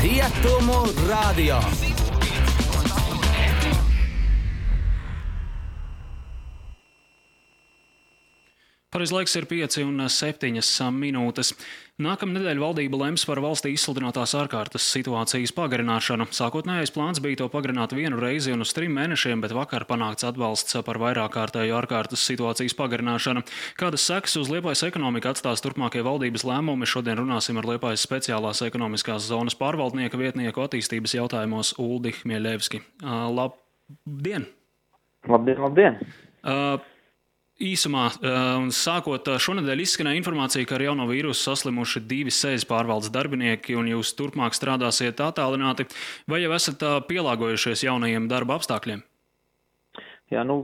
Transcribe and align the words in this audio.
Riatomo 0.00 0.90
Radio. 1.06 1.99
Pareiz 8.90 9.12
laiks 9.14 9.36
ir 9.38 9.44
5 9.46 9.84
un 9.86 10.02
7 10.10 10.90
minūtes. 10.90 11.52
Nākamā 12.02 12.34
nedēļa 12.34 12.58
valdība 12.58 12.98
lems 12.98 13.22
par 13.28 13.38
valstī 13.38 13.70
izsludinātās 13.76 14.32
ārkārtas 14.34 14.82
situācijas 14.90 15.52
pagarināšanu. 15.54 16.26
Sākotnējais 16.34 16.90
plāns 16.96 17.20
bija 17.22 17.38
to 17.38 17.46
pagarināt 17.52 17.94
vienu 17.94 18.18
reizi 18.18 18.50
un 18.50 18.64
uz 18.64 18.72
trim 18.74 18.98
mēnešiem, 18.98 19.44
bet 19.44 19.54
vakar 19.54 19.86
panākts 19.86 20.26
atbalsts 20.26 20.74
par 20.82 20.98
vairāk 20.98 21.36
kārtēju 21.36 21.78
ārkārtas 21.78 22.26
situācijas 22.32 22.74
pagarināšanu. 22.80 23.44
Kādas 23.78 24.10
sekas 24.10 24.34
uz 24.42 24.50
Liepājas 24.50 24.82
ekonomiku 24.88 25.30
atstās 25.36 25.62
turpmākie 25.62 26.02
valdības 26.02 26.48
lēmumi? 26.50 26.90
Šodien 26.90 27.22
runāsim 27.22 27.62
ar 27.62 27.70
Liepājas 27.70 28.02
speciālās 28.08 28.66
ekonomiskās 28.66 29.30
zonas 29.30 29.54
pārvaldnieka 29.60 30.18
vietnieku 30.18 30.66
attīstības 30.66 31.14
jautājumos 31.20 31.76
Uldi 31.78 32.16
Hmieļevski. 32.24 32.82
Labdien! 33.06 34.50
Labdien, 35.30 35.62
labdien! 35.68 36.02
Uh, 36.40 36.80
Īsumā, 37.60 38.06
un 38.56 38.70
sākot 38.72 39.26
šonadēļ 39.44 39.82
izskanēja 39.84 40.16
informācija, 40.22 40.64
ka 40.64 40.78
ar 40.78 40.86
jauno 40.86 41.04
vīrusu 41.10 41.42
saslimuši 41.44 42.00
divi 42.08 42.32
sēdes 42.32 42.64
pārvaldes 42.70 43.12
darbinieki, 43.12 43.76
un 43.76 43.90
jūs 43.90 44.14
turpmāk 44.16 44.56
strādāsiet 44.56 45.20
attālināti, 45.20 45.84
vai 46.24 46.40
jau 46.40 46.54
esat 46.56 46.86
pielāgojušies 47.10 47.84
jaunajiem 47.84 48.32
darba 48.32 48.56
apstākļiem? 48.56 49.04
Jā, 50.30 50.44
nu, 50.46 50.60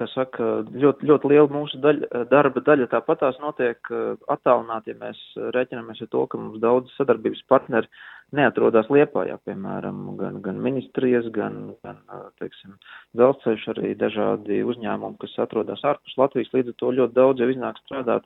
kā 0.00 0.06
saka, 0.14 0.46
ļoti, 0.72 1.04
ļoti 1.10 1.28
liela 1.28 1.48
mūsu 1.52 1.76
daļa, 1.84 2.22
darba 2.30 2.62
daļa 2.64 2.86
tāpatās 2.94 3.36
notiek 3.42 3.90
attālināti, 4.32 4.94
ja 4.94 5.00
mēs 5.02 5.20
rēķinamies 5.52 6.00
ar 6.06 6.08
to, 6.14 6.22
ka 6.32 6.40
mums 6.40 6.62
daudz 6.62 6.94
sadarbības 6.96 7.42
partneri 7.52 7.90
neatrodas 8.36 8.88
Liepājā, 8.88 9.36
piemēram, 9.44 10.00
gan, 10.16 10.40
gan 10.42 10.64
ministrijas, 10.64 11.28
gan, 11.36 11.74
gan 11.84 12.00
teiksim, 12.40 12.78
dzelzceļš, 13.18 13.68
arī 13.74 13.92
dažādi 14.00 14.62
uzņēmumi, 14.72 15.20
kas 15.20 15.36
atrodas 15.44 15.84
ārpus 15.84 16.16
Latvijas, 16.16 16.52
līdz 16.56 16.72
ar 16.72 16.80
to 16.80 16.96
ļoti 16.96 17.18
daudz 17.20 17.44
jau 17.44 17.52
iznāk 17.52 17.78
strādāt, 17.84 18.24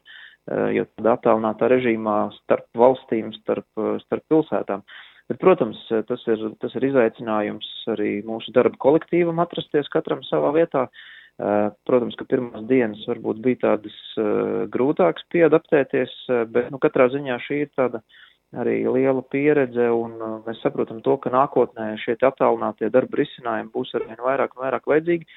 jo 0.77 0.87
tādā 0.95 1.19
attālinātā 1.19 1.75
režīmā 1.75 2.19
starp 2.39 2.71
valstīm, 2.79 3.35
starp, 3.43 3.67
starp 4.07 4.31
pilsētām. 4.31 4.87
Bet, 5.31 5.39
protams, 5.39 5.79
tas 6.09 6.25
ir, 6.27 6.41
tas 6.59 6.73
ir 6.75 6.89
izaicinājums 6.89 7.67
arī 7.93 8.17
mūsu 8.27 8.51
darba 8.55 8.75
kolektīvam 8.83 9.39
atrasties 9.39 9.91
katram 9.93 10.25
savā 10.27 10.51
vietā. 10.57 10.89
Protams, 11.87 12.17
ka 12.19 12.27
pirmās 12.29 12.67
dienas 12.69 13.05
varbūt 13.09 13.39
bija 13.45 13.61
tādas 13.63 13.95
grūtākas 14.75 15.25
pieadaptēties, 15.33 16.17
bet, 16.51 16.73
nu, 16.75 16.81
katrā 16.83 17.07
ziņā 17.15 17.39
šī 17.47 17.61
ir 17.63 17.71
tāda 17.79 18.03
arī 18.59 18.81
liela 18.91 19.23
pieredze, 19.31 19.87
un 19.95 20.19
mēs 20.49 20.59
saprotam 20.65 20.99
to, 21.07 21.15
ka 21.23 21.31
nākotnē 21.31 21.93
šie 22.03 22.19
attālinātie 22.19 22.91
darba 22.91 23.23
risinājumi 23.23 23.71
būs 23.73 23.95
arvien 24.01 24.19
vairāk 24.27 24.57
un 24.57 24.65
vairāk 24.67 24.91
vajadzīgi, 24.91 25.31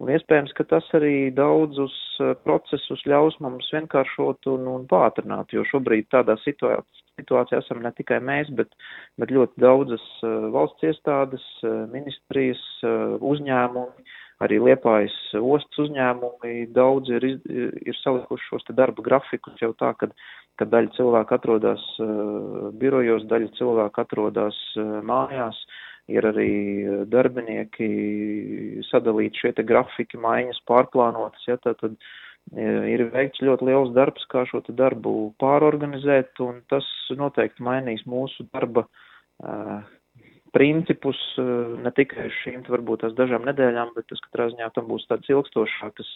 un 0.00 0.12
iespējams, 0.14 0.54
ka 0.56 0.66
tas 0.70 0.86
arī 0.96 1.30
daudzus 1.36 1.96
uh, 2.20 2.32
procesus 2.46 3.04
ļaus 3.08 3.36
mums 3.44 3.68
vienkāršot 3.74 4.48
un, 4.54 4.66
un 4.74 4.88
pātrināt, 4.90 5.52
jo 5.54 5.66
šobrīd 5.70 6.10
tādā 6.12 6.38
situācijā, 6.44 7.04
situācijā 7.20 7.60
esam 7.60 7.82
ne 7.84 7.92
tikai 7.92 8.16
mēs, 8.24 8.48
bet, 8.56 8.72
bet 9.20 9.32
ļoti 9.34 9.60
daudzas 9.60 10.06
uh, 10.24 10.48
valsts 10.54 10.88
iestādes, 10.88 11.46
ministrijas, 11.92 12.62
uzņēmumi, 13.20 14.06
arī 14.40 14.56
Liepājas 14.64 15.16
ostas 15.36 15.82
uzņēmumi. 15.84 16.70
Daudz 16.72 17.12
ir, 17.12 17.26
ir 17.44 17.98
salikuši 18.00 18.46
šos 18.48 18.64
te 18.64 18.76
darba 18.78 19.04
grafikus 19.04 19.60
jau 19.60 19.74
tā, 19.76 19.92
ka 20.00 20.08
ka 20.60 20.68
daļa 20.68 20.92
cilvēku 20.96 21.36
atrodas 21.36 21.84
uh, 22.04 22.68
birojos, 22.80 23.24
daļa 23.30 23.52
cilvēku 23.56 24.02
atrodas 24.02 24.58
uh, 24.76 24.98
mājās, 25.06 25.56
ir 26.10 26.26
arī 26.30 26.50
darbinieki 27.10 27.90
sadalīti 28.90 29.44
šie 29.44 29.52
te 29.58 29.64
grafiki, 29.66 30.20
maiņas 30.20 30.62
pārplānotas, 30.68 31.46
ja, 31.48 31.58
tad, 31.62 31.78
tad 31.82 31.96
ir 32.56 33.06
veikts 33.12 33.42
ļoti 33.44 33.68
liels 33.68 33.94
darbs, 33.96 34.26
kā 34.32 34.44
šo 34.48 34.62
te 34.66 34.74
darbu 34.76 35.32
pārorganizēt, 35.42 36.34
un 36.44 36.60
tas 36.72 36.86
noteikti 37.16 37.64
mainīs 37.66 38.02
mūsu 38.08 38.48
darba 38.50 38.86
uh, 38.86 39.80
principus 40.56 41.20
ne 41.38 41.92
tikai 41.94 42.26
šīm 42.40 42.64
varbūt 42.66 43.04
tās 43.04 43.14
dažām 43.18 43.44
nedēļām, 43.46 43.94
bet 43.94 44.08
tas 44.10 44.22
katrā 44.26 44.48
ziņā 44.50 44.72
tam 44.74 44.88
būs 44.90 45.06
tāds 45.06 45.30
ilgstošākas, 45.30 46.10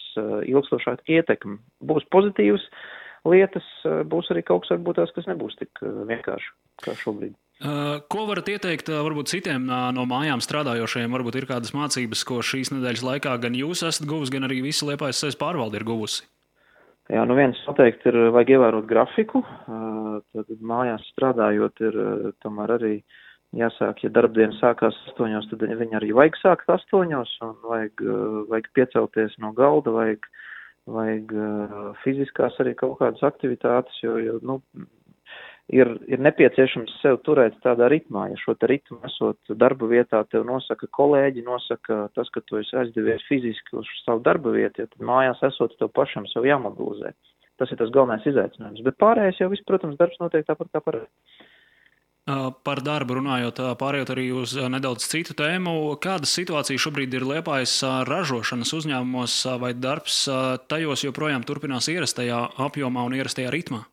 ilgstošāk 0.51 1.05
ietekmi. 1.15 1.55
Būs 1.87 2.03
pozitīvs, 2.11 2.65
uh, 2.67 3.05
lietas, 3.29 3.65
eh, 3.85 4.03
būs 4.05 4.29
arī 4.33 4.45
kaut 4.45 4.65
kas, 4.65 4.75
varbūt 4.75 5.01
tās, 5.01 5.13
kas 5.15 5.27
nebūs 5.31 5.57
tik 5.59 5.81
eh, 5.81 5.97
vienkārši 6.11 6.53
kā 6.85 6.95
šobrīd. 7.01 7.35
Uh, 7.55 8.01
ko 8.11 8.25
varat 8.27 8.49
ieteikt 8.51 8.89
varbūt 8.91 9.29
citiem 9.31 9.69
no 9.95 10.03
mājām 10.09 10.41
strādājošiem? 10.43 11.13
Varbūt 11.15 11.37
ir 11.39 11.47
kādas 11.47 11.71
mācības, 11.71 12.23
ko 12.27 12.41
šīs 12.43 12.73
nedēļas 12.73 13.03
laikā 13.05 13.35
gan 13.43 13.55
jūs 13.55 13.85
esat 13.87 14.07
guvusi, 14.09 14.33
gan 14.35 14.47
arī 14.49 14.59
visa 14.65 14.87
Liepājas 14.89 15.21
sēs 15.23 15.39
pārvalde 15.39 15.79
ir 15.79 15.87
guvusi? 15.87 16.25
Jā, 17.13 17.21
nu 17.29 17.37
viens 17.37 17.59
noteikti 17.67 18.09
ir 18.09 18.17
vajag 18.33 18.55
ievērot 18.55 18.87
grafiku, 18.89 19.43
tad 20.33 20.47
mājās 20.57 21.05
strādājot 21.13 21.83
ir 21.85 21.97
tomēr 22.41 22.73
arī 22.79 22.93
jāsāk, 23.55 24.01
ja 24.03 24.09
darbdiena 24.11 24.57
sākās 24.57 24.97
astoņos, 25.11 25.47
tad 25.51 25.67
viņi 25.69 25.99
arī 25.99 26.09
vajag 26.17 26.39
sākt 26.41 26.73
astoņos 26.75 27.35
un 27.45 27.53
vajag, 27.69 28.03
vajag 28.49 28.71
piecelties 28.75 29.37
no 29.39 29.53
galda, 29.55 29.93
vajag 29.95 30.27
vajag 30.85 31.31
fiziskās 32.03 32.57
arī 32.61 32.75
kaut 32.77 32.99
kādas 32.99 33.23
aktivitātes, 33.25 33.97
jo, 34.03 34.17
jo 34.21 34.37
nu, 34.45 34.59
ir, 35.73 35.91
ir 36.11 36.21
nepieciešams 36.21 36.99
sev 37.01 37.19
turēt 37.25 37.57
tādā 37.63 37.89
ritmā. 37.91 38.27
Ja 38.31 38.39
šo 38.41 38.55
te 38.59 38.69
ritmu 38.69 38.99
esot 39.07 39.55
darba 39.61 39.89
vietā, 39.89 40.21
tev 40.29 40.45
nosaka 40.47 40.89
kolēģi, 40.97 41.45
nosaka 41.45 42.05
tas, 42.17 42.29
ka 42.33 42.43
tu 42.45 42.59
esi 42.61 42.77
aizdevies 42.81 43.25
fiziski 43.29 43.79
uz 43.79 43.89
savu 44.03 44.23
darba 44.25 44.53
vietu, 44.55 44.83
ja 44.83 44.91
tad 44.91 45.05
mājās 45.05 45.41
esot 45.49 45.77
tev 45.79 45.93
pašam 45.95 46.29
sev 46.31 46.47
jāmobilizē. 46.49 47.15
Tas 47.55 47.71
ir 47.71 47.79
tas 47.79 47.91
galvenais 47.95 48.25
izaicinājums. 48.27 48.83
Bet 48.83 48.99
pārējais 48.99 49.39
jau 49.39 49.51
viss, 49.51 49.65
protams, 49.67 49.97
darbs 49.99 50.19
notiek 50.19 50.43
tāpat 50.47 50.73
kā 50.73 50.83
parasti. 50.83 51.13
Par 52.65 52.79
darbu 52.81 53.19
runājot, 53.19 53.59
pārējot 53.77 54.11
arī 54.15 54.23
uz 54.33 54.55
nedaudz 54.57 55.05
citu 55.05 55.35
tēmu, 55.37 55.93
kāda 56.01 56.25
situācija 56.25 56.81
šobrīd 56.81 57.13
ir 57.13 57.27
Liepājas 57.29 57.77
ražošanas 58.09 58.73
uzņēmumos, 58.79 59.35
vai 59.61 59.75
darbs 59.77 60.23
tajos 60.65 61.05
joprojām 61.05 61.45
turpinās 61.45 61.91
ierastajā 61.93 62.41
apjomā 62.65 63.05
un 63.05 63.19
ierastajā 63.21 63.53
ritmā? 63.53 63.85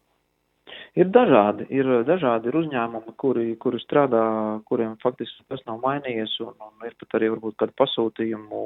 Ir 0.93 1.09
dažādi, 1.09 1.65
ir 1.73 1.87
dažādi 2.05 2.51
ir 2.51 2.57
uzņēmumi, 2.61 3.15
kuri, 3.17 3.47
kuri 3.57 3.79
strādā, 3.81 4.23
kuriem 4.69 4.99
faktiski 5.01 5.47
tas 5.49 5.63
nav 5.65 5.79
mainījies, 5.81 6.35
un, 6.45 6.53
un 6.61 6.89
ir 6.89 6.93
pat 7.01 7.17
arī 7.17 7.31
varbūt 7.33 7.57
kādu 7.63 7.73
pasūtījumu 7.81 8.59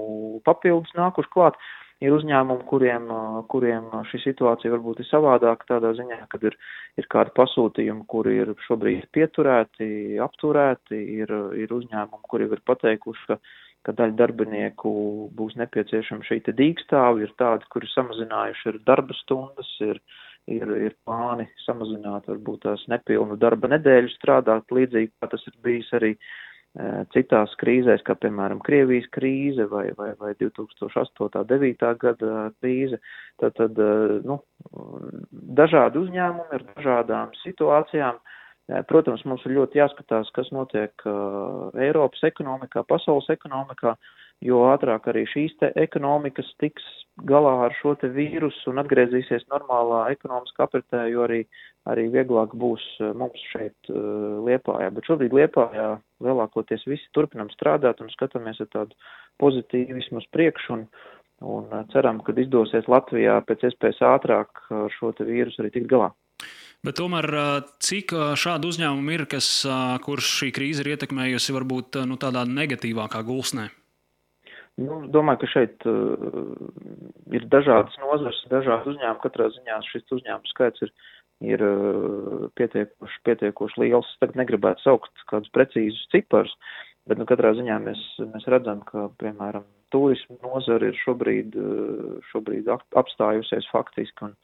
papildus 0.48 0.90
nākuši 0.98 1.30
klāt. 1.30 1.54
Uh, 1.54 1.86
Ir 2.04 2.12
uzņēmumi, 2.12 2.64
kuriem, 2.68 3.06
kuriem 3.48 3.86
šī 4.10 4.18
situācija 4.20 4.72
varbūt 4.74 4.98
ir 5.00 5.06
savādāka 5.08 5.64
tādā 5.70 5.94
ziņā, 5.96 6.18
kad 6.32 6.42
ir, 6.44 6.56
ir 7.00 7.06
kādi 7.12 7.32
pasūtījumi, 7.38 8.04
kuri 8.12 8.34
ir 8.42 8.50
šobrīd 8.66 9.06
pieturēti, 9.16 9.88
apturēti, 10.20 10.98
ir, 11.22 11.32
ir 11.56 11.72
uzņēmumi, 11.72 12.28
kuri 12.28 12.50
ir 12.52 12.60
pateikuši, 12.68 13.24
ka, 13.30 13.38
ka 13.88 13.96
daļa 13.96 14.16
darbinieku 14.18 14.92
būs 15.38 15.56
nepieciešama 15.62 16.28
šī 16.28 16.42
te 16.44 16.52
dīkstāvi, 16.58 17.24
ir 17.24 17.32
tādi, 17.40 17.64
kuri 17.72 17.88
samazinājuši 17.94 18.68
ir 18.74 18.80
darba 18.84 19.16
stundas, 19.22 19.72
ir, 19.88 20.02
ir, 20.46 20.72
ir 20.88 20.96
plāni 21.06 21.48
samazināt 21.64 22.28
varbūt 22.30 22.64
tās 22.66 22.84
nepilnu 22.92 23.38
darba 23.40 23.70
nedēļu 23.74 24.12
strādāt, 24.14 24.70
līdzīgi 24.72 25.12
kā 25.20 25.30
tas 25.32 25.46
ir 25.50 25.56
bijis 25.64 25.92
arī 25.98 26.14
uh, 26.14 26.34
citās 27.14 27.54
krīzēs, 27.60 28.02
kā 28.04 28.16
piemēram 28.20 28.60
Krievijas 28.64 29.06
krīze 29.14 29.64
vai, 29.70 29.86
vai, 29.96 30.10
vai 30.20 30.34
2008.-2009. 30.40 31.92
gada 32.02 32.50
krīze, 32.60 32.98
tad, 33.40 33.56
tad 33.56 33.80
nu, 34.26 34.40
dažādi 35.32 36.02
uzņēmumi 36.04 36.58
ar 36.58 36.66
dažādām 36.74 37.32
situācijām. 37.42 38.20
Protams, 38.90 39.22
mums 39.30 39.44
ir 39.46 39.54
ļoti 39.60 39.78
jāskatās, 39.78 40.30
kas 40.34 40.50
notiek 40.50 41.04
Eiropas 41.06 42.24
ekonomikā, 42.26 42.82
pasaules 42.90 43.28
ekonomikā, 43.30 43.94
jo 44.44 44.62
ātrāk 44.68 45.08
arī 45.10 45.24
šīs 45.30 45.54
te 45.60 45.70
ekonomikas 45.80 46.48
tiks 46.60 46.84
galā 47.28 47.54
ar 47.66 47.76
šo 47.80 47.94
te 48.00 48.10
vīrusu 48.12 48.70
un 48.72 48.82
atgriezīsies 48.82 49.46
normālā 49.52 50.02
ekonomiskā 50.12 50.66
apritē, 50.66 51.06
jo 51.08 51.24
arī, 51.24 51.42
arī 51.88 52.08
vieglāk 52.12 52.52
būs 52.58 52.84
eh, 53.00 53.12
mums 53.16 53.40
šeit 53.52 53.92
uh, 53.92 54.42
Liepājā. 54.44 54.90
Bet 54.92 55.08
šobrīd 55.08 55.36
Liepājā 55.36 55.94
lielākoties 56.24 56.84
visi 56.88 57.08
turpinam 57.16 57.48
strādāt 57.54 58.02
un 58.04 58.12
skatāmies 58.12 58.60
ar 58.60 58.68
tādu 58.74 58.98
pozitīvismu 59.40 60.20
uz 60.20 60.28
priekšu 60.36 60.76
un, 60.76 60.84
un 61.40 61.72
eh, 61.72 61.88
ceram, 61.94 62.20
ka 62.20 62.36
izdosies 62.36 62.90
Latvijā 62.92 63.40
pēc 63.48 63.70
iespējas 63.70 64.04
ātrāk 64.12 64.66
ar 64.68 64.92
šo 64.98 65.14
te 65.16 65.24
vīrusu 65.24 65.64
arī 65.64 65.72
tikt 65.78 65.90
galā. 65.94 66.12
Bet 66.84 67.00
tomēr 67.00 67.24
cik 67.82 68.12
šādu 68.36 68.68
uzņēmumu 68.68 69.14
ir, 69.14 69.24
kas, 69.32 69.48
kurš 70.04 70.28
šī 70.42 70.50
krīze 70.54 70.84
ir 70.84 70.92
ietekmējusi 70.92 71.54
varbūt 71.56 71.98
nu, 72.06 72.20
tādā 72.20 72.44
negatīvākā 72.46 73.24
gulsnē? 73.26 73.70
Nu, 74.76 74.96
domāju, 75.08 75.40
ka 75.40 75.48
šeit 75.48 75.84
uh, 75.88 76.24
ir 77.32 77.46
dažādas 77.52 77.96
nozars, 78.02 78.42
dažādi 78.50 78.92
uzņēmumi. 78.92 79.22
Katrā 79.22 79.46
ziņā 79.54 79.78
šis 79.88 80.12
uzņēmums 80.18 80.52
skaits 80.52 80.84
ir, 80.84 80.90
ir 81.54 81.64
uh, 81.64 82.42
pietiekoši, 82.60 83.22
pietiekoši 83.24 83.80
liels. 83.80 84.10
Es 84.12 84.20
tagad 84.20 84.36
negribētu 84.42 84.84
saukt 84.84 85.24
kādus 85.32 85.54
precīzus 85.56 86.02
ciparus, 86.12 86.52
bet 87.08 87.16
nu, 87.16 87.24
katrā 87.30 87.54
ziņā 87.56 87.78
mēs, 87.86 88.02
mēs 88.34 88.44
redzam, 88.52 88.82
ka, 88.90 89.06
piemēram, 89.22 89.64
turismu 89.94 90.36
nozara 90.44 90.92
ir 90.92 91.00
šobrīd, 91.06 91.56
uh, 91.56 92.20
šobrīd 92.34 92.68
apstājusies 92.76 93.70
faktiski, 93.72 94.28
un, 94.28 94.36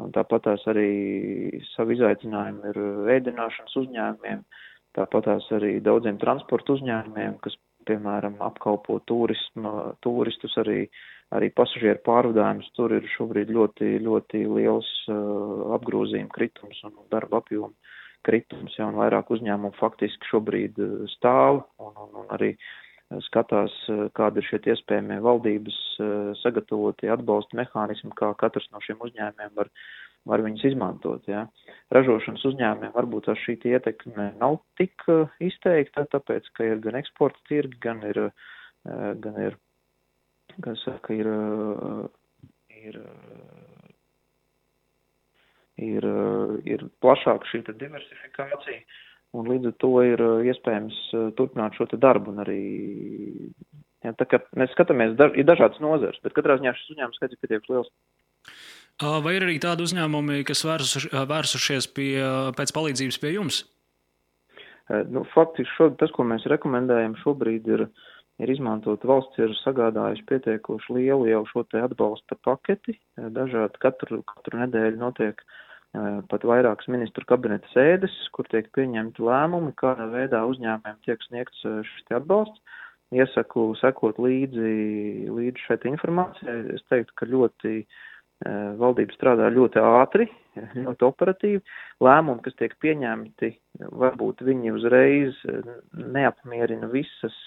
un 0.00 0.16
tāpatās 0.16 0.64
arī 0.72 1.60
savu 1.74 1.92
izaicinājumu 1.98 2.72
ir 2.72 2.80
ēdināšanas 3.18 3.76
uzņēmumiem, 3.84 4.40
tāpatās 4.96 5.52
arī 5.60 5.76
daudziem 5.84 6.16
transporta 6.24 6.78
uzņēmumiem, 6.78 7.36
kas, 7.44 7.60
piemēram, 7.88 8.38
apkalpo 8.44 9.00
turismu, 9.08 9.74
turistus 10.04 10.56
arī 10.62 10.84
arī 11.34 11.50
pasažieru 11.54 12.02
pārvadājums 12.06 12.68
tur 12.76 12.92
ir 12.94 13.06
šobrīd 13.14 13.50
ļoti, 13.54 13.96
ļoti 14.04 14.44
liels 14.50 14.90
uh, 15.10 15.74
apgrozījuma 15.78 16.32
kritums 16.34 16.80
un 16.86 16.96
darba 17.12 17.40
apjoma 17.42 17.72
kritums, 18.24 18.76
ja 18.78 18.88
un 18.88 18.98
vairāk 19.00 19.32
uzņēmumu 19.34 19.76
faktiski 19.80 20.30
šobrīd 20.30 20.80
uh, 20.82 20.96
stāv 21.16 21.64
un, 21.82 21.92
un, 22.06 22.10
un 22.22 22.32
arī 22.36 22.54
skatās, 23.26 23.74
uh, 23.92 24.06
kādi 24.16 24.40
ir 24.40 24.48
šie 24.50 24.62
iespējamie 24.74 25.20
valdības 25.24 25.80
uh, 25.98 26.30
sagatavotie 26.42 27.10
atbalsta 27.14 27.58
mehānismi, 27.60 28.14
kā 28.18 28.32
katrs 28.40 28.70
no 28.72 28.82
šiem 28.84 29.02
uzņēmumiem 29.08 29.54
var, 29.58 29.72
var 30.28 30.44
viņus 30.44 30.64
izmantot. 30.70 31.26
Ja. 31.28 31.44
Ražošanas 31.94 32.44
uzņēmumiem 32.50 32.94
varbūt 32.94 33.28
šī 33.42 33.58
ietekme 33.74 34.30
nav 34.40 34.60
tik 34.80 35.04
uh, 35.12 35.28
izteikta, 35.44 36.06
tāpēc, 36.12 36.48
ka 36.56 36.70
ir 36.72 36.80
gan 36.84 37.00
eksporta 37.00 37.40
tirgi, 37.50 37.80
gan 37.84 38.02
ir, 38.08 38.26
gan 38.84 39.38
ir 39.40 39.58
kas 40.62 40.82
saka, 40.84 41.14
ir, 41.14 41.28
ir, 42.84 42.98
ir, 45.82 46.06
ir 46.68 46.86
plašāka 47.02 47.50
šī 47.50 47.62
diversifikācija, 47.70 48.82
un 49.34 49.50
līdz 49.50 49.72
ar 49.72 49.76
to 49.82 49.92
ir 50.06 50.24
iespējams 50.52 51.00
turpināt 51.38 51.78
šo 51.78 51.88
darbu, 51.96 52.34
un 52.34 52.44
arī, 52.44 52.60
ja, 54.04 54.14
tā 54.14 54.28
kā 54.30 54.42
mēs 54.58 54.74
skatāmies, 54.76 55.16
daž, 55.18 55.34
ir 55.38 55.48
dažādas 55.48 55.82
nozars, 55.82 56.20
bet 56.22 56.36
katrā 56.36 56.58
ziņā 56.60 56.76
šis 56.78 56.94
uzņēmums 56.94 57.20
skaits 57.20 57.36
ir 57.36 57.42
pietiekami 57.42 57.78
liels. 57.78 57.92
Vai 59.02 59.34
ir 59.34 59.42
arī 59.42 59.56
tādi 59.58 59.82
uzņēmumi, 59.82 60.44
kas 60.46 60.62
vērsuši, 60.62 61.10
vērsušies 61.26 61.88
pie, 61.96 62.10
pēc 62.54 62.70
palīdzības 62.76 63.18
pie 63.18 63.32
jums? 63.34 63.64
Nu, 65.10 65.24
faktiski 65.32 65.72
šo, 65.74 65.88
tas, 65.98 66.12
ko 66.14 66.26
mēs 66.28 66.44
rekomendējam 66.50 67.16
šobrīd, 67.22 67.70
ir 67.74 67.88
ir 68.42 68.50
izmantot 68.50 69.04
valsts 69.06 69.38
ir 69.38 69.52
sagādājuši 69.60 70.24
pietiekoši 70.30 70.96
lielu 70.96 71.28
jau 71.30 71.42
šo 71.52 71.62
te 71.70 71.82
atbalsta 71.84 72.38
paketi. 72.46 72.96
Dažādi 73.14 73.78
katru, 73.82 74.22
katru 74.26 74.58
nedēļu 74.58 74.98
notiek 74.98 75.38
uh, 75.44 76.18
pat 76.30 76.46
vairākas 76.50 76.90
ministru 76.90 77.26
kabineta 77.30 77.70
sēdes, 77.70 78.14
kur 78.34 78.48
tiek 78.50 78.70
pieņemti 78.74 79.22
lēmumi, 79.22 79.74
kādā 79.78 80.08
veidā 80.10 80.42
uzņēmējiem 80.50 80.98
tiek 81.06 81.22
sniegts 81.28 81.62
šis 81.62 82.18
atbalsts. 82.18 82.80
Iesaku 83.14 83.68
sekot 83.78 84.18
līdzi, 84.18 85.30
līdzi 85.30 85.68
šeit 85.68 85.84
informācijai. 85.86 86.74
Es 86.74 86.82
teiktu, 86.90 87.14
ka 87.20 87.30
ļoti 87.30 87.76
uh, 87.84 88.02
valdība 88.80 89.14
strādā 89.16 89.50
ļoti 89.54 89.80
ātri, 89.80 90.26
ļoti 90.74 91.06
operatīvi. 91.06 91.60
Lēmumi, 92.04 92.42
kas 92.44 92.56
tiek 92.58 92.74
pieņemti, 92.82 93.52
varbūt 93.94 94.42
viņi 94.44 94.74
uzreiz 94.74 95.38
neapmierina 95.94 96.90
visas 96.92 97.38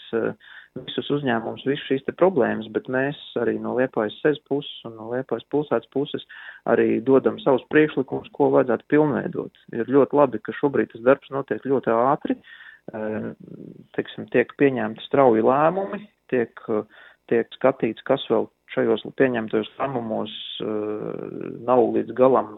visus 0.86 1.10
uzņēmumus, 1.18 1.66
visas 1.68 1.86
šīs 1.90 2.06
te 2.08 2.14
problēmas, 2.18 2.68
bet 2.74 2.90
mēs 2.92 3.18
arī 3.42 3.58
no 3.62 3.76
Liepājas 3.78 4.18
sez 4.22 4.40
puses 4.50 4.86
un 4.88 4.98
no 5.00 5.10
Liepājas 5.14 5.48
pilsētas 5.54 5.90
puses 5.94 6.26
arī 6.70 7.00
dodam 7.06 7.40
savus 7.44 7.66
priekšlikumus, 7.72 8.30
ko 8.36 8.52
vajadzētu 8.56 8.88
pilnveidot. 8.94 9.64
Ir 9.76 9.92
ļoti 9.94 10.20
labi, 10.20 10.42
ka 10.44 10.56
šobrīd 10.60 10.94
tas 10.94 11.06
darbs 11.08 11.32
notiek 11.34 11.66
ļoti 11.66 11.94
ātri, 11.94 12.38
teiksim, 13.98 14.28
tiek 14.34 14.54
pieņemti 14.60 15.08
strauji 15.08 15.46
lēmumi, 15.46 16.04
tiek, 16.32 16.54
tiek 17.32 17.58
skatīts, 17.58 18.06
kas 18.08 18.24
vēl 18.32 18.48
šajos 18.74 19.06
pieņemtajos 19.20 19.70
lēmumos 19.80 20.34
eh, 20.64 20.68
nav 21.68 21.84
līdz 21.96 22.16
galam 22.18 22.58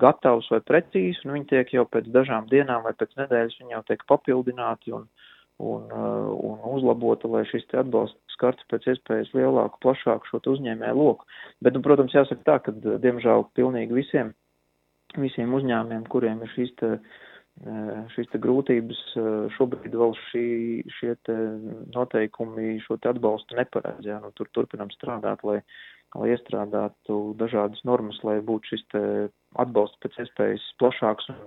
gatavs 0.00 0.48
vai 0.52 0.60
precīzi, 0.64 1.24
un 1.26 1.34
viņi 1.36 1.48
tiek 1.50 1.72
jau 1.74 1.84
pēc 1.90 2.08
dažām 2.14 2.46
dienām 2.50 2.84
vai 2.86 2.94
pēc 2.96 3.16
nedēļas, 3.18 3.58
viņi 3.60 3.74
jau 3.74 3.82
tiek 3.88 4.04
papildināti 4.08 4.94
un, 4.96 5.08
un, 5.58 5.88
uh, 5.90 6.28
un 6.46 6.60
uzlabota, 6.76 7.28
lai 7.28 7.42
šis 7.50 7.66
te 7.68 7.80
atbalsts 7.82 8.36
skartu 8.36 8.64
pēc 8.70 8.86
iespējas 8.94 9.32
lielāku, 9.34 9.80
plašāku 9.82 10.30
šo 10.30 10.40
uzņēmēju 10.54 10.94
loku. 10.94 11.26
Bet, 11.60 11.74
nu, 11.74 11.82
protams, 11.84 12.14
jāsaka 12.14 12.46
tā, 12.46 12.56
ka, 12.64 12.76
diemžēl, 13.02 13.48
pilnīgi 13.58 13.98
visiem, 13.98 14.30
visiem 15.18 15.58
uzņēmumiem, 15.58 16.06
kuriem 16.14 16.46
ir 16.46 16.54
šīs 16.54 16.72
te, 16.78 16.94
uh, 16.94 17.26
šīs 18.14 18.30
te 18.32 18.40
grūtības, 18.40 19.00
šobrīd 19.56 19.96
vēl 20.00 20.14
šī, 20.30 20.44
šie 20.96 21.14
te 21.28 21.36
noteikumi 21.92 22.78
šo 22.84 22.96
atbalstu 23.10 23.58
neparedz, 23.58 24.06
jā, 24.08 24.16
nu, 24.22 24.30
tur 24.38 24.48
turpinam 24.56 24.88
strādāt, 24.94 25.44
lai, 25.44 25.58
lai 26.16 26.30
iestrādātu 26.32 27.18
dažādas 27.40 27.84
normas, 27.84 28.20
lai 28.24 28.38
būtu 28.40 28.72
šis 28.72 28.86
atbalsts 29.60 30.00
pēc 30.00 30.22
iespējas 30.24 30.64
plašāks 30.80 31.28
un 31.34 31.42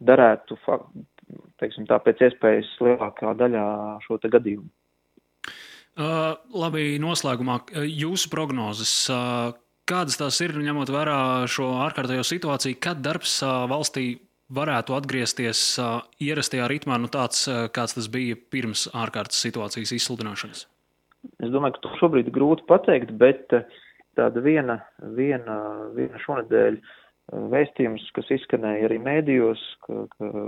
darētu 0.00 0.56
teiksim, 1.60 1.86
tā 1.88 1.98
pēc 2.02 2.24
iespējas 2.28 2.72
lielākā 2.82 3.34
daļā 3.38 3.66
šo 4.06 4.18
gadījumu. 4.24 4.70
Uh, 5.94 6.34
labi, 6.50 6.96
noslēgumā 6.98 7.60
jūsu 7.86 8.30
prognozes. 8.32 8.92
Uh, 9.12 9.52
kādas 9.86 10.18
tās 10.18 10.40
ir, 10.42 10.56
ņemot 10.58 10.90
vērā 10.90 11.18
šo 11.50 11.68
ārkārtējo 11.84 12.24
situāciju, 12.26 12.80
kad 12.82 12.98
darbs 13.04 13.36
uh, 13.46 13.62
valstī 13.70 14.16
varētu 14.52 14.96
atgriezties 14.96 15.62
uh, 15.80 16.02
ierastajā 16.22 16.68
ritmā, 16.70 16.98
nu 17.00 17.08
tāds, 17.12 17.46
uh, 17.48 17.66
kāds 17.72 17.96
tas 17.96 18.10
bija 18.12 18.36
pirms 18.36 18.88
ārkārtas 18.92 19.40
situācijas 19.44 19.94
izsludināšanas? 19.96 20.66
Es 21.40 21.52
domāju, 21.52 21.76
ka 21.76 21.86
to 21.86 21.94
šobrīd 22.02 22.28
grūti 22.34 22.66
pateikt, 22.68 23.14
bet 23.20 23.52
tāda 24.18 24.42
viena, 24.44 24.80
viena, 25.16 25.56
viena 25.96 26.20
šonadēļ 26.26 26.76
vēstījums, 27.54 28.04
kas 28.16 28.28
izskanēja 28.36 28.90
arī 28.90 28.98
mēdījos, 29.00 29.62
ka, 29.86 30.04
ka, 30.12 30.44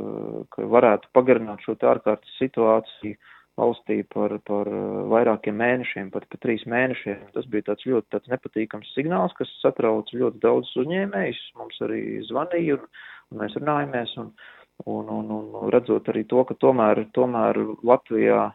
ka 0.52 0.68
varētu 0.74 1.08
pagarināt 1.16 1.64
šo 1.64 1.78
ārkārtas 1.88 2.36
situāciju 2.40 3.16
valstī 3.56 4.02
par, 4.12 4.34
par 4.44 4.68
vairākiem 5.08 5.56
mēnešiem, 5.56 6.10
pat 6.12 6.26
par 6.28 6.40
trīs 6.44 6.66
mēnešiem. 6.68 7.22
Tas 7.32 7.48
bija 7.52 7.70
tāds 7.70 7.86
ļoti 7.88 8.12
tāds 8.12 8.32
nepatīkams 8.32 8.92
signāls, 8.92 9.34
kas 9.38 9.52
satrauc 9.62 10.12
ļoti 10.12 10.42
daudz 10.42 10.74
uzņēmējus. 10.82 11.40
Mums 11.56 11.80
arī 11.86 12.02
zvanīja 12.28 12.76
un, 12.76 12.84
un 13.32 13.42
mēs 13.42 13.56
runājamies 13.58 14.14
un, 14.22 14.30
un, 14.84 15.10
un, 15.18 15.32
un 15.36 15.72
redzot 15.74 16.08
arī 16.12 16.24
to, 16.30 16.44
ka 16.48 16.56
tomēr, 16.62 17.06
tomēr 17.16 17.58
Latvijā 17.86 18.46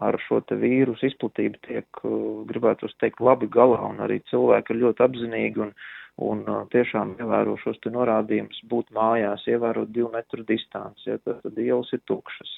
ar 0.00 0.16
šo 0.26 0.40
te 0.48 0.56
vīrusu 0.56 1.10
izplatību 1.10 1.60
tiek, 1.66 2.02
gribētu 2.48 2.88
teikt, 3.02 3.20
labi 3.20 3.50
galā 3.52 3.82
un 3.90 4.00
arī 4.04 4.20
cilvēki 4.30 4.72
ir 4.72 4.82
ļoti 4.84 5.04
apzinīgi 5.06 5.64
un, 5.66 5.74
un 6.24 6.42
uh, 6.48 6.62
tiešām 6.72 7.14
ievēro 7.20 7.58
šos 7.60 7.80
te 7.84 7.92
norādījumus 7.92 8.62
būt 8.70 8.94
mājās, 8.96 9.44
ievērot 9.48 9.92
divu 9.92 10.10
metru 10.14 10.44
distanci, 10.48 11.10
ja 11.10 11.18
tad, 11.20 11.42
tad 11.44 11.60
ielas 11.60 11.92
ir 11.96 12.00
tukšas. 12.08 12.54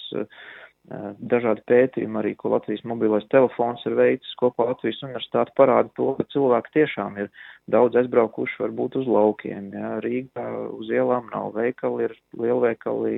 Uh, 0.83 1.13
dažādi 1.31 1.63
pētījumi 1.71 2.19
arī, 2.19 2.33
ko 2.35 2.51
Latvijas 2.51 2.83
mobilais 2.91 3.23
telefons 3.31 3.85
ir 3.87 3.95
veicis 3.95 4.33
kopā 4.41 4.65
Latvijas 4.67 4.99
universitāti 5.07 5.55
parāda 5.55 5.93
to, 5.95 6.09
ka 6.19 6.27
cilvēki 6.35 6.73
tiešām 6.75 7.21
ir 7.23 7.29
daudz 7.71 8.01
aizbraukuši 8.01 8.59
varbūt 8.65 8.97
uz 8.99 9.07
laukiem, 9.07 9.69
ja 9.77 9.93
Rīgā 10.03 10.47
uz 10.75 10.91
ielām 10.91 11.29
nav 11.31 11.53
veikali, 11.55 12.09
ir 12.09 12.17
lielveikali 12.35 13.15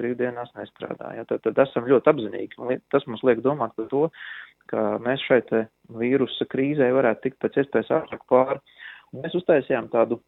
brīvdienās 0.00 0.54
nestrādā, 0.56 1.12
ja 1.18 1.26
tad, 1.28 1.44
tad 1.44 1.60
esam 1.66 1.84
ļoti 1.90 2.12
apzinīgi. 2.14 2.80
Tas 2.88 3.04
mums 3.04 3.20
liek 3.28 3.44
domāt 3.44 3.76
par 3.76 3.92
to, 3.92 4.06
ka 4.72 4.88
mēs 5.04 5.20
šeit 5.28 5.52
vīrusa 6.00 6.48
krīzē 6.48 6.88
varētu 6.96 7.26
tikt 7.28 7.42
pēc 7.44 7.60
iespējas 7.60 7.92
ātrāk 8.00 8.24
pāri. 8.32 8.64
Mēs 9.20 9.36
uztaisījām 9.36 9.92
tādu 9.92 10.22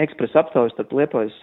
ekspresa 0.00 0.40
aptaujas 0.40 0.72
starp 0.72 0.96
Liepājas, 0.96 1.36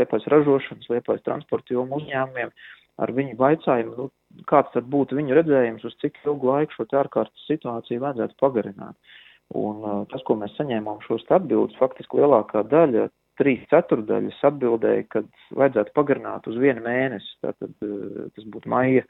Liepājas 0.00 0.32
ražošanas, 0.32 0.88
Liepājas 0.96 1.28
transporta 1.28 1.76
jomu 1.76 2.00
uzņēmumiem 2.00 2.56
ar 3.00 3.12
viņu 3.16 3.36
vaicājumu, 3.40 3.94
nu, 3.96 4.42
kāds 4.50 4.72
tad 4.74 4.88
būtu 4.92 5.18
viņu 5.18 5.36
redzējums, 5.38 5.86
uz 5.88 5.96
cik 6.02 6.20
ilgu 6.26 6.52
laiku 6.52 6.76
šo 6.76 6.86
ārkārtas 7.00 7.46
situāciju 7.48 8.02
vajadzētu 8.04 8.38
pagarināt. 8.40 9.16
Un 9.60 9.80
uh, 9.82 10.02
tas, 10.10 10.22
ko 10.26 10.36
mēs 10.38 10.54
saņēmām 10.58 11.00
šos 11.06 11.26
atbildes, 11.34 11.78
faktiski 11.80 12.20
lielākā 12.20 12.62
daļa, 12.70 13.08
trīs 13.40 13.64
ceturdaļas 13.72 14.38
atbildēja, 14.46 15.06
ka 15.10 15.24
vajadzētu 15.58 15.96
pagarināt 15.96 16.46
uz 16.50 16.60
vienu 16.60 16.84
mēnesi, 16.86 17.32
tātad 17.42 17.72
uh, 17.86 18.28
tas 18.36 18.46
būtu 18.54 18.70
maija, 18.70 19.06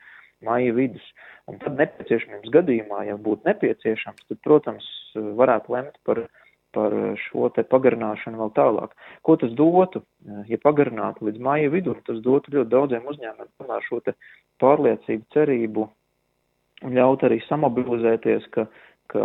maija 0.46 0.72
vidus. 0.76 1.04
Un 1.50 1.60
tad 1.60 1.76
nepieciešamības 1.82 2.54
gadījumā, 2.54 3.02
ja 3.10 3.18
būtu 3.20 3.50
nepieciešams, 3.50 4.30
tad, 4.30 4.40
protams, 4.46 4.86
varētu 5.14 5.76
lemt 5.76 6.00
par 6.08 6.24
uh, 6.24 6.40
par 6.76 6.94
šo 7.26 7.48
te 7.54 7.64
pagarināšanu 7.66 8.40
vēl 8.42 8.52
tālāk. 8.56 8.94
Ko 9.26 9.36
tas 9.40 9.54
dotu? 9.58 10.04
Ja 10.50 10.60
pagarinātu 10.62 11.26
līdz 11.28 11.42
maija 11.42 11.72
vidum, 11.72 11.98
tas 12.06 12.20
dotu 12.24 12.54
ļoti 12.56 12.70
daudziem 12.74 13.08
uzņēmumiem 13.10 13.50
tomēr 13.58 13.88
šo 13.88 14.00
te 14.06 14.14
pārliecību, 14.62 15.26
cerību 15.34 15.88
un 16.86 16.96
ļaut 16.96 17.26
arī 17.28 17.40
samobilizēties, 17.48 18.46
ka, 18.54 18.66
ka, 19.12 19.24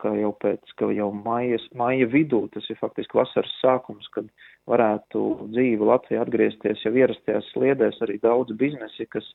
ka 0.00 0.14
jau 0.16 0.32
pēc, 0.40 0.74
ka 0.78 0.88
jau 0.94 1.10
maijas, 1.16 1.64
maija 1.76 2.08
vidū, 2.12 2.46
tas 2.54 2.68
ir 2.70 2.80
faktiski 2.80 3.18
vasaras 3.18 3.52
sākums, 3.60 4.08
kad, 4.14 4.30
varētu 4.70 5.22
dzīvi 5.52 5.88
Latvijā 5.88 6.22
atgriezties 6.24 6.84
jau 6.86 6.94
ierastajās 6.96 7.50
sliedēs 7.52 8.00
arī 8.04 8.18
daudz 8.22 8.54
biznesi, 8.60 9.06
kas, 9.12 9.26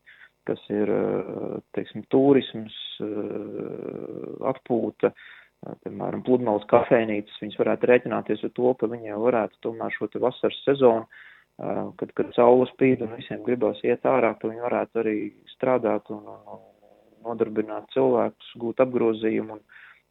kas 0.49 0.61
ir, 0.73 0.91
teiksim, 1.77 2.05
turisms, 2.13 2.77
atpūta, 4.49 5.13
piemēram, 5.83 6.23
pludmales 6.27 6.67
kafejnīcas, 6.71 7.41
viņas 7.41 7.59
varētu 7.59 7.89
rēķināties 7.89 8.45
ar 8.47 8.53
to, 8.55 8.73
ka 8.79 8.89
viņi 8.91 9.11
jau 9.11 9.19
varētu 9.25 9.61
tomēr 9.65 9.95
šo 9.95 10.07
te 10.11 10.21
vasaras 10.23 10.61
sezonu, 10.65 11.05
kad, 11.99 12.13
kad 12.15 12.31
saule 12.37 12.69
spīd 12.71 13.03
un 13.03 13.17
visiem 13.17 13.43
gribās 13.43 13.81
iet 13.83 14.07
ārā, 14.07 14.31
ka 14.39 14.47
viņi 14.47 14.63
varētu 14.63 15.01
arī 15.03 15.15
strādāt 15.55 16.07
un, 16.15 16.23
un 16.29 16.63
nodarbināt 17.27 17.91
cilvēkus, 17.95 18.55
gūt 18.63 18.85
apgrozījumu 18.85 19.57
un, 19.57 19.63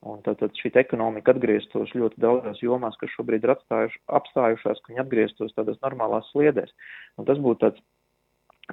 Un 0.07 0.21
tātad 0.23 0.55
šī 0.55 0.71
ekonomika 0.79 1.33
atgrieztos 1.35 1.91
ļoti 1.99 2.21
daudzās 2.23 2.61
jomās, 2.63 2.95
kas 3.01 3.11
šobrīd 3.17 3.43
ir 3.43 3.51
atstājuši, 3.57 3.99
apstājušās, 4.19 4.79
ka 4.83 4.93
viņi 4.93 5.03
atgrieztos 5.03 5.57
tādās 5.57 5.81
normālās 5.83 6.29
sliedēs. 6.31 6.71
Un 7.19 7.27
tas 7.27 7.41
būtu 7.43 7.65
tāds 7.65 7.83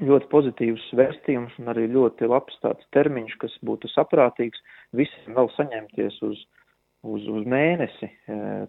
ļoti 0.05 0.29
pozitīvs 0.29 0.86
vēstījums 1.00 1.55
un 1.62 1.72
arī 1.74 1.88
ļoti 1.89 2.29
labs 2.29 2.60
tāds 2.62 2.86
termiņš, 2.94 3.39
kas 3.41 3.58
būtu 3.65 3.89
saprātīgs 3.96 4.62
visiem 4.94 5.34
vēl 5.39 5.50
saņemties 5.55 6.22
uz, 6.29 6.46
uz, 7.05 7.25
uz 7.29 7.45
mēnesi, 7.50 8.09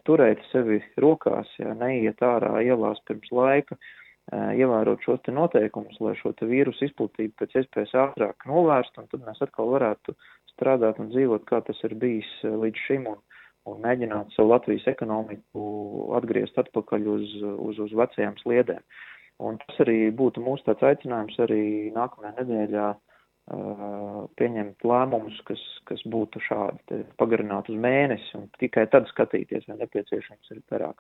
turēt 0.09 0.43
sevi 0.52 0.81
rokās, 1.02 1.50
ja 1.61 1.75
neiet 1.78 2.23
ārā 2.25 2.59
ielās 2.64 3.00
pirms 3.09 3.33
laika, 3.35 3.78
ievērot 4.33 5.05
šos 5.07 5.23
te 5.26 5.35
noteikumus, 5.35 5.99
lai 6.02 6.16
šo 6.19 6.33
te 6.38 6.49
vīrusu 6.50 6.88
izplatību 6.88 7.37
pēc 7.40 7.61
iespējas 7.62 7.95
ātrāk 8.07 8.49
novērst, 8.50 8.99
un 8.99 9.09
tad 9.12 9.23
mēs 9.26 9.43
atkal 9.45 9.71
varētu 9.76 10.16
strādāt 10.52 11.00
un 11.02 11.12
dzīvot, 11.12 11.47
kā 11.47 11.61
tas 11.66 11.83
ir 11.87 11.95
bijis 12.00 12.31
līdz 12.45 12.85
šim, 12.88 13.07
un, 13.12 13.21
un 13.71 13.83
mēģināt 13.85 14.35
savu 14.35 14.50
Latvijas 14.55 14.88
ekonomiku 14.90 15.66
atgriezt 16.19 16.59
atpakaļ 16.59 17.11
uz, 17.14 17.37
uz, 17.69 17.83
uz 17.87 17.95
vecajām 18.02 18.38
sliedēm. 18.43 18.83
Un 19.47 19.59
tas 19.61 19.83
arī 19.85 20.09
būtu 20.16 20.40
mūsu 20.40 20.64
tāds 20.64 20.87
aicinājums 20.90 21.37
arī 21.45 21.62
nākamajā 21.93 22.38
nedēļā 22.38 22.87
uh, 22.95 23.06
pieņemt 23.47 24.83
lēmumus, 24.83 25.38
kas, 25.47 25.61
kas 25.87 26.03
būtu 26.11 26.43
šādi, 26.49 27.05
pagarināt 27.21 27.71
uz 27.71 27.79
mēnesi 27.79 28.35
un 28.38 28.49
tikai 28.59 28.88
tad 28.91 29.07
skatīties, 29.12 29.69
vai 29.71 29.79
nepieciešams 29.85 30.50
ir 30.50 30.65
vairāk. 30.73 30.99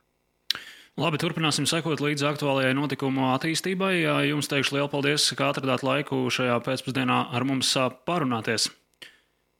Labi, 0.96 1.18
turpināsim 1.20 1.66
sekot 1.68 2.00
līdz 2.00 2.22
aktuālajai 2.24 2.72
notikumu 2.78 3.26
attīstībai. 3.34 3.98
Jums 4.30 4.48
teikšu 4.48 4.78
lielu 4.78 4.88
paldies, 4.88 5.26
ka 5.36 5.50
atradāt 5.50 5.84
laiku 5.84 6.22
šajā 6.32 6.56
pēcpusdienā 6.64 7.18
ar 7.36 7.44
mums 7.44 7.74
parunāties. 8.08 8.70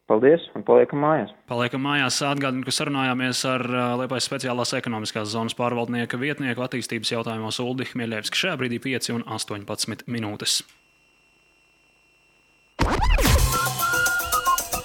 Paldies, 0.07 0.47
un 0.55 0.62
paliekam 0.64 1.02
mājās. 1.02 1.35
Paliekam 1.50 1.83
mājās. 1.83 2.23
Atgādinu, 2.25 2.64
ka 2.64 2.73
sarunājāmies 2.73 3.43
ar 3.50 3.66
Liepais 4.00 4.31
speciālās 4.31 4.73
ekonomiskās 4.78 5.28
zonas 5.35 5.59
pārvaldnieka 5.59 6.16
vietnieku 6.23 6.62
attīstības 6.64 7.11
jautājumos 7.19 7.59
Uldi 7.61 7.90
Hmieļevski. 7.90 8.45
Šajā 8.47 8.57
brīdī 8.62 8.81
5 8.87 9.12
un 9.19 9.26
18 9.26 10.07
minūtes. 10.07 10.61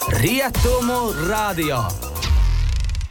Riatomo 0.09 1.11
Radio. 1.27 2.10